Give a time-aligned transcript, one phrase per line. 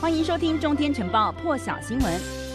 [0.00, 2.47] 欢迎收听《中天晨报》破晓新闻。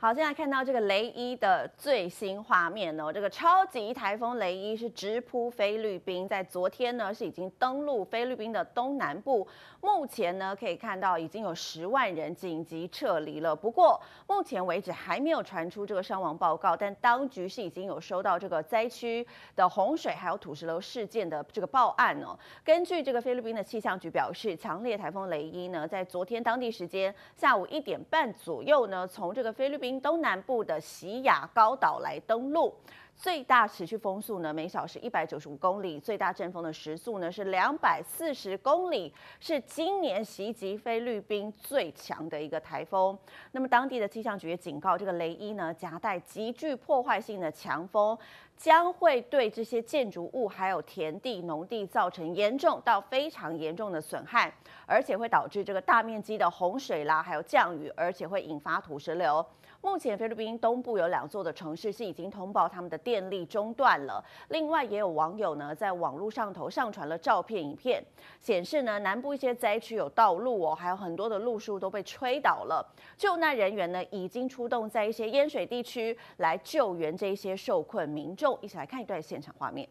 [0.00, 9.44] 好，现在看到这个雷伊的最新画面哦，这个超级台风雷伊是直扑菲律宾，在昨天呢是已经登陆菲律宾的东南部，
[9.80, 13.56] 目前呢可以看到已经有十万人紧急撤离了。
[13.56, 22.38] 不过目前为止还没有传出这个伤亡报告，但当局是已经有收到这个灾区的洪水还有土石流事件的这个报案哦。
[22.64, 29.87] 根据这个菲律宾的气象局表示，强烈台风雷伊呢在昨天当地时间下午一点半左右呢，从这个菲律宾。
[30.00, 32.74] 东南部的喜雅高岛来登陆，
[33.14, 43.16] 最大持续风速呢每小时一百九十五公里，最大阵风的时速呢是两百四十公里，是今年袭击菲律宾最强的一个台风。
[43.52, 48.16] 那么当地的气象局也警告，这个雷伊呢夹带极具破坏性的强风，
[48.56, 54.52] 将会对这些建筑物还有田地、农地造成严重到非常严重的损害，
[54.86, 59.44] 而且会导致这个大面积的洪水啦，还有降雨，而且会引发土石流。
[59.80, 64.22] 目前菲律宾东部有两座的城市是已经通报他们的电力中断了。
[64.48, 68.04] 另外也有网友呢在网络上头上传了照片、影片，
[68.40, 72.84] 显示呢南部一些灾区有道路哦，还有很多的路树都被吹倒了。
[73.16, 78.58] 救难人员呢已经出动在一些淹水地区来救援这些受困民众。
[78.60, 79.88] 一起来看一段现场画面。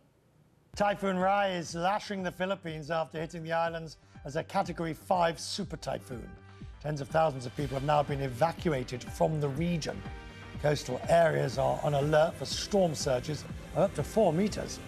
[0.75, 3.93] Typhoon Rai is lashing the Philippines after hitting the islands
[4.25, 6.27] as a Category Five super typhoon.
[6.81, 10.01] Tens of thousands of people have now been evacuated from the region.
[10.61, 13.43] Coastal areas are on alert for storm surges
[13.75, 14.79] of up to four meters.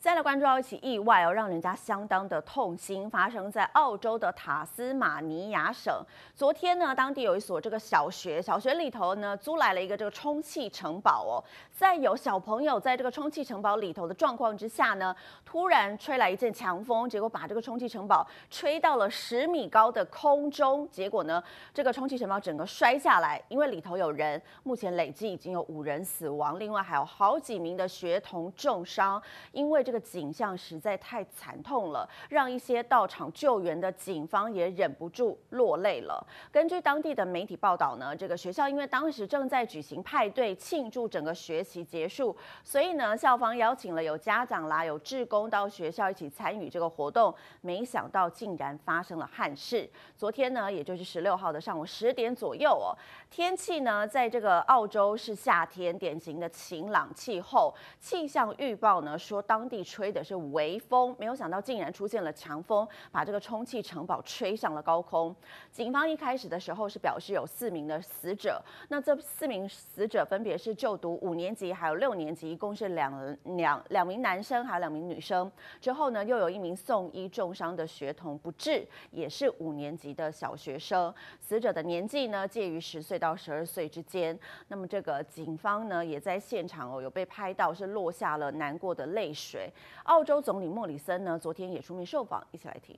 [0.00, 5.94] 再来关注到一起意外哦，让人家相当的痛心，发生在澳洲的塔斯马尼亚省。
[6.34, 29.22] 昨天呢，当地有一所这个小学，小学里头呢租来了一个这个充气城堡哦，在有小朋友在这个充气城堡里头的状况之下呢，突然吹来一阵强风，结果把这个充气城堡吹到了十米高的空中，结果呢，这个充气城堡整个摔下来，因为里头有人，目前累计已经有五人死亡，另外还有好几名的学童重伤，
[29.52, 29.84] 因为。
[29.90, 36.24] 这个景象实在太惨痛了，让一些到场救援的警方也忍不住落泪了。
[36.52, 49.90] 根据当地的媒体报道呢，这个学校因为当时正在举行派对庆祝整个学期结束，所以呢，校方邀请了有家长啦、有志工到学校一起参与这个活动，没想到竟然发生了憾事。
[50.16, 52.94] 昨天呢，也就是十六号的上午十点左右哦，
[53.28, 57.74] 天气呢，在这个澳洲是夏天，典型的晴朗气候。
[57.98, 59.79] 气象预报呢说，当地。
[59.82, 65.34] 吹的是微风，没有想到竟然出现了强风，把这个充气城堡吹上了高空。
[65.70, 75.50] 警方一开始的时候是表示有四名的死者，那这四名死者分别是就读五年级还有六年级，一共是两两两名男生还有两名女生。
[75.80, 81.12] 之后呢，又有一名送医重伤的学童不治，也是五年级的小学生。
[81.38, 84.38] 死者的年纪呢介于十岁到十二岁之间。
[84.68, 89.69] 那么这个警方呢也在现场哦有被拍到是落下了难过的泪水。
[90.03, 92.97] 澳洲总理莫里森呢，昨天也出面受访，一起来听。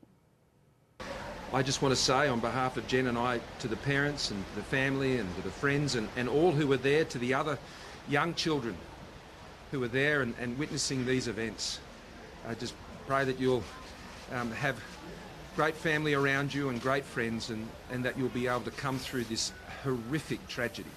[1.51, 4.43] I just want to say on behalf of Jen and I to the parents and
[4.55, 7.57] the family and to the friends and, and all who were there, to the other
[8.09, 8.75] young children
[9.71, 11.79] who were there and, and witnessing these events.
[12.45, 12.73] I just
[13.07, 13.63] pray that you'll
[14.33, 14.75] um, have
[15.55, 18.99] great family around you and great friends and, and that you'll be able to come
[18.99, 20.89] through this horrific tragedy.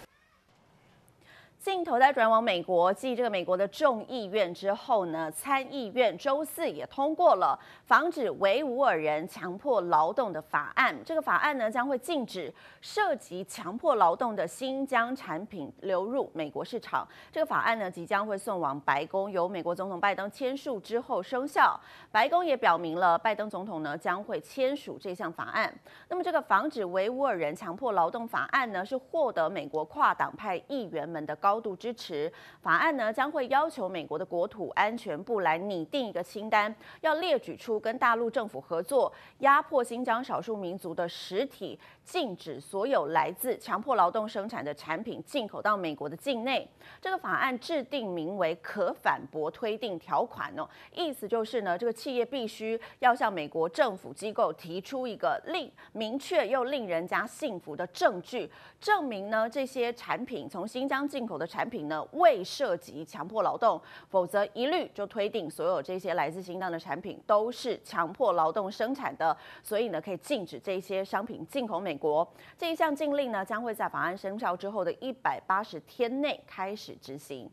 [1.66, 10.96] 镜头再转往美国，继这个美国的众议院之后呢，参议院周四也通过了防止维吾尔人强迫劳动的法案。
[11.04, 17.06] 这个法案呢，将会禁止涉及强迫劳动的新疆产品流入美国市场。
[17.32, 21.80] 这个法案呢，即将会送往白宫，由美国总统拜登签署之后生效。
[22.12, 25.74] 白宫也表明了，拜登总统呢将会签署这项法案。
[26.10, 31.55] 那么，这个防止维吾尔人强迫劳动法案呢，是获得美国跨党派议员们的高。
[31.56, 32.30] 高度支持。
[32.62, 46.70] 法案呢，将会要求美国的国土安全部来拟定一个清单，要列举出跟大陆政府合作压迫新疆少数民族的实体，禁止所有来自强迫劳动生产的产品进口到美国的境内。
[47.02, 58.48] 这个法案制定名为“可反驳推定条款”哦，意思就是呢，这个企业必须要向美国政府机构提出一个令明确又令人家信服的证据，
[58.80, 61.46] 证明呢这些产品从新疆进口的。
[61.56, 72.28] 产品呢未涉及强迫劳动，否则一律就推定所有这些来自新疆的产品都是强迫劳动生产的，所以呢可以禁止这些商品进口美国。
[72.58, 77.50] 这一项禁令呢将会在法案生效之后的一百八十天内开始执行。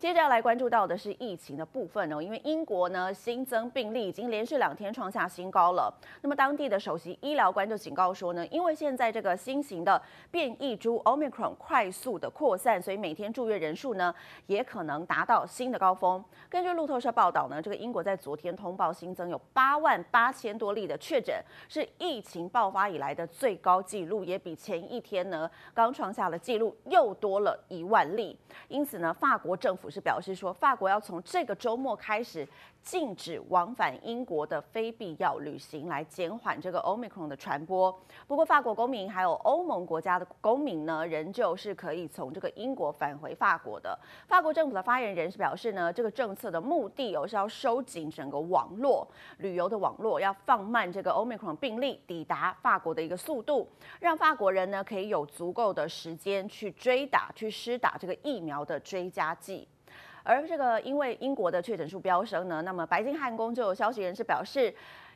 [0.00, 5.94] 接着要来关注到的是疫情的部分哦，因为英国呢新增病例已经连续两天创下新高了。
[6.22, 10.00] 那么当地的首席医疗官就警告说呢，因为现在这个新型的
[10.30, 14.14] 变异株 Omicron 快速的扩散，所以每天住院人数呢
[14.46, 16.24] 也可能达到新的高峰。
[16.48, 28.34] 根据路透社报道呢，这个英国在昨天通报新增有八万八千多例的确诊，是疫情爆发以来的最高纪录，也比前一天呢刚创下了纪录又多了一万例。
[28.68, 32.46] 因此呢，法国政府是表示说，法国要从这个周末开始
[32.82, 37.92] 禁止往返英国的非必要旅行，来减缓这个 Omicron 的传播。
[38.26, 43.98] 不过，法国公民还有欧盟国家的公民呢，仍旧是可以从这个英国返回法国的。
[44.28, 49.06] 法国政府的发言人是表示呢，这个政策的目的哦是要收紧整个网络
[49.38, 59.68] 旅游的网络，要放慢这个 Omicron 病例抵达法国的一个速度，让法国人呢可以有足够的时间去追打、去施打这个疫苗的追加剂。
[60.22, 64.74] 而这个因为英国的确诊数飙升呢，那么白金汉宫就有消息人士表示，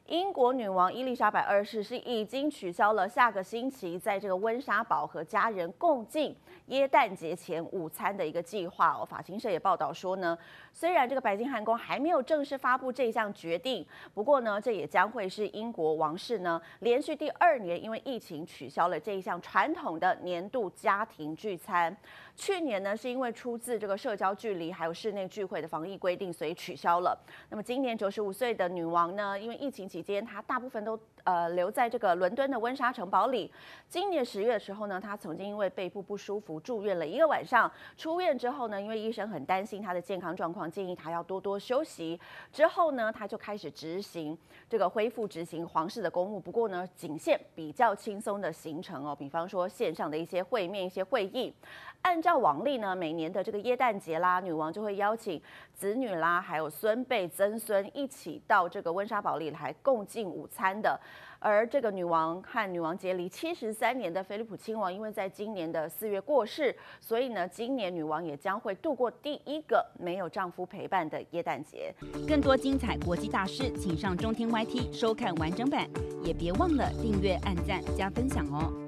[0.08, 6.36] 英国女王伊丽莎白二世是已经取消了下个星期在这个温莎堡和家人共进
[6.66, 9.02] 耶诞节前午餐的一个计划哦。
[9.02, 10.36] 法新社也报道说呢，
[10.74, 21.96] 虽然这个白金汉宫还没有正式发布这项决定，不过呢，这也将会是英国王室呢连续第二年因为疫情取消了这一项传统的年度家庭聚餐。
[22.36, 27.18] 去年呢，是因为出自这个社交距离还有室内聚会的防疫规定，所以取消了。
[27.48, 33.48] 那么今年九十五岁的女王呢，因为疫情期间，他大部分都呃留在这个伦敦的温莎城堡里。
[33.88, 37.70] 今年十月的时候呢，他曾经因为背部不舒服住院了一个晚上。
[37.96, 42.18] 出院之后呢，因为医生很担心他的健康状况，建议他要多多休息。
[42.52, 44.36] 之后呢，他就开始执行
[44.68, 46.40] 这个恢复执行皇室的公务。
[46.40, 51.54] 不过呢，仅限比较轻松的行程哦，比方说线上的一些会面、一些会议。
[52.02, 55.40] 按照往例呢，每年的这个耶诞节啦，女王就会邀请
[55.72, 60.98] 子女啦，还有孙辈、曾孙一起到这个温莎堡里来共进午餐的。
[61.38, 71.94] 而这个女王和女王结离七十三年的菲利普亲王，因为在今年的四月过世，所以呢，今年女王也将会度过第一个没有丈夫陪伴的耶诞节。
[72.26, 75.86] 更多精彩国际大师，请上中天 YT 收看完整版，
[76.24, 78.83] 也别忘了订阅、按赞、加分享哦。